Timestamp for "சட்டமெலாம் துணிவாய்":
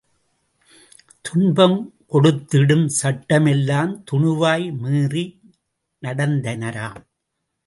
3.01-4.67